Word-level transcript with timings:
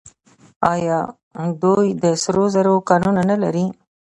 آیا 0.73 0.99
دوی 1.61 1.87
د 2.03 2.05
سرو 2.23 2.43
زرو 2.55 2.73
کانونه 2.89 3.21
نلري؟ 3.29 3.65